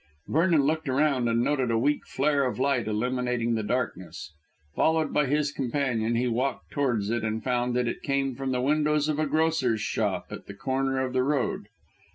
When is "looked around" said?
0.63-1.27